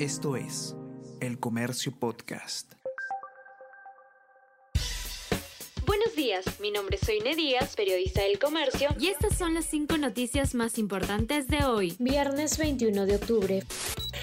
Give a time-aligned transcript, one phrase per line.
[0.00, 0.74] Esto es
[1.20, 2.72] El Comercio Podcast.
[5.86, 9.96] Buenos días, mi nombre es Soine Díaz, periodista del Comercio, y estas son las cinco
[9.96, 13.62] noticias más importantes de hoy, viernes 21 de octubre.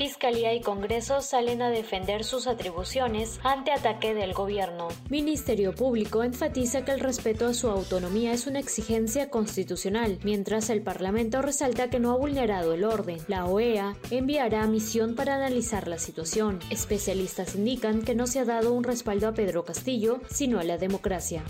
[0.02, 4.88] Fiscalía y Congreso salen a defender sus atribuciones ante ataque del gobierno.
[5.12, 10.82] Ministerio Público enfatiza que el respeto a su autonomía es una exigencia constitucional, mientras el
[10.82, 13.20] Parlamento resalta que no ha vulnerado el orden.
[13.28, 16.58] La OEA enviará misión para analizar la situación.
[16.72, 20.80] Especialistas indican que no se ha dado un respaldo a Pedro Castillo, sino a la
[20.80, 21.44] democracia.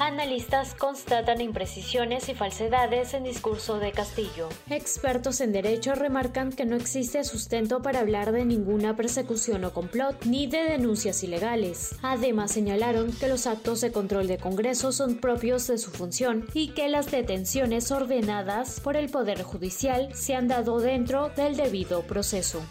[0.00, 4.48] Analistas constatan imprecisiones y falsedades en discurso de Castillo.
[4.70, 10.24] Expertos en derecho remarcan que no existe sustento para hablar de ninguna persecución o complot,
[10.24, 11.96] ni de denuncias ilegales.
[12.00, 16.68] Además señalaron que los actos de control de Congreso son propios de su función y
[16.68, 22.62] que las detenciones ordenadas por el Poder Judicial se han dado dentro del debido proceso.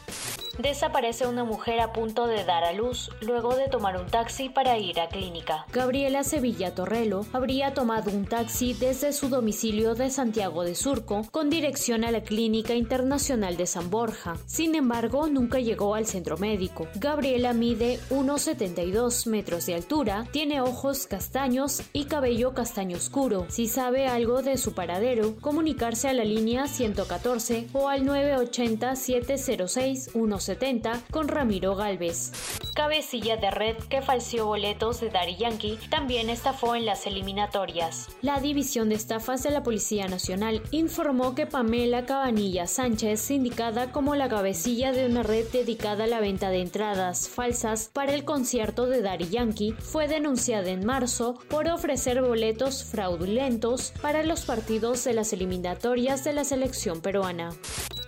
[0.60, 4.78] Desaparece una mujer a punto de dar a luz luego de tomar un taxi para
[4.78, 5.66] ir a clínica.
[5.72, 11.50] Gabriela Sevilla Torrelo habría tomado un taxi desde su domicilio de Santiago de Surco con
[11.50, 14.36] dirección a la Clínica Internacional de San Borja.
[14.48, 16.90] Sin embargo, nunca llegó al centro médico.
[16.96, 23.46] Gabriela mide 1,72 metros de altura, tiene ojos castaños y cabello castaño oscuro.
[23.48, 30.10] Si sabe algo de su paradero, comunicarse a la línea 114 o al 980 706
[30.58, 32.32] 1 con Ramiro Galvez.
[32.74, 38.08] Cabecilla de red que falseó boletos de Dari Yankee también estafó en las eliminatorias.
[38.22, 44.16] La División de Estafas de la Policía Nacional informó que Pamela Cabanilla Sánchez, indicada como
[44.16, 48.86] la cabecilla de una red dedicada a la venta de entradas falsas para el concierto
[48.86, 55.14] de Dari Yankee, fue denunciada en marzo por ofrecer boletos fraudulentos para los partidos de
[55.14, 57.52] las eliminatorias de la selección peruana.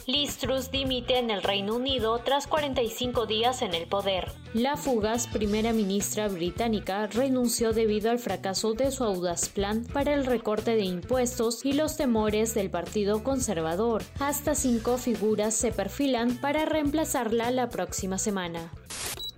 [0.08, 4.32] Listrus dimite en el Reino Unido tras 45 días en el poder.
[4.54, 10.26] La fugaz primera ministra británica renunció debido al fracaso de su audaz plan para el
[10.26, 14.04] recorte de impuestos y los temores del Partido Conservador.
[14.20, 18.72] Hasta cinco figuras se perfilan para reemplazarla la próxima semana.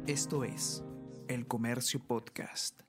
[0.08, 0.84] Esto es
[1.28, 2.82] El Comercio Podcast.